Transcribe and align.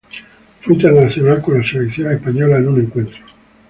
Fue 0.61 0.73
internacional 0.73 1.43
con 1.43 1.59
la 1.59 1.63
selección 1.63 2.11
española 2.11 2.57
en 2.57 2.67
un 2.69 2.79
encuentro. 2.81 3.23